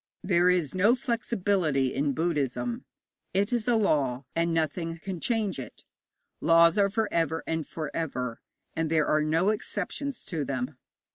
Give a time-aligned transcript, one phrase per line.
[0.23, 2.85] There is no flexibility in Buddhism.
[3.35, 5.83] It is a law, and nothing can change it.
[6.39, 8.41] Laws are for ever and for ever,
[8.75, 10.79] and there are no exceptions to them.